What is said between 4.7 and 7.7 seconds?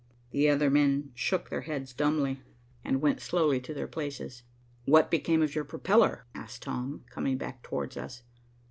"What became of your propeller?" asked Tom, coming back